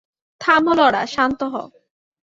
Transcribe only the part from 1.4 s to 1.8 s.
হও।